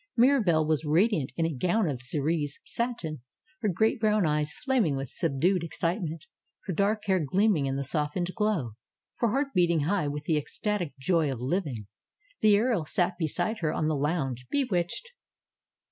[0.17, 3.21] Mirahelle was radiant in a gown of cerise satin;
[3.61, 6.25] her great brown eyes flaming with subdued ex citement;
[6.65, 8.71] her dark hair gleaming in the softened glow;
[9.17, 11.85] her heart beating high with the ecstatic joy of living.
[12.39, 15.11] The earl sat beside her on the lounge, bewitched.